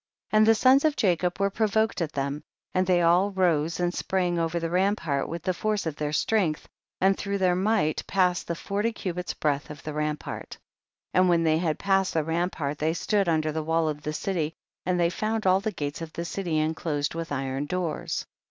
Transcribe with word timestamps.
27. 0.31 0.41
And 0.41 0.47
the 0.49 0.55
sons 0.59 0.83
of 0.83 0.95
Jacob 0.95 1.39
were 1.39 1.51
provoked 1.51 2.01
at 2.01 2.13
them, 2.13 2.41
and 2.73 2.87
they 2.87 3.03
all 3.03 3.29
rose 3.29 3.79
and 3.79 3.93
sprang 3.93 4.39
over 4.39 4.59
the 4.59 4.71
rampart 4.71 5.29
with 5.29 5.43
the 5.43 5.53
force 5.53 5.85
of 5.85 5.95
their 5.97 6.11
strength, 6.11 6.67
and 6.99 7.15
through 7.15 7.37
their 7.37 7.53
might 7.53 8.03
passed 8.07 8.47
the 8.47 8.55
forty 8.55 8.91
cubits' 8.91 9.35
breadth 9.35 9.69
of 9.69 9.83
the 9.83 9.93
rampart. 9.93 10.57
28. 11.13 11.19
And 11.19 11.29
when 11.29 11.43
they 11.43 11.59
had 11.59 11.77
passed 11.77 12.15
the 12.15 12.23
rampart 12.23 12.79
they 12.79 12.95
stood 12.95 13.29
under 13.29 13.51
the 13.51 13.61
wall 13.61 13.87
of 13.87 14.01
the 14.01 14.11
city, 14.13 14.55
and 14.87 14.99
they 14.99 15.11
found 15.11 15.45
all 15.45 15.59
the 15.59 15.71
gates 15.71 16.01
of 16.01 16.13
the 16.13 16.25
city 16.25 16.57
enclosed 16.57 17.13
with 17.13 17.31
iron 17.31 17.67
doors. 17.67 18.25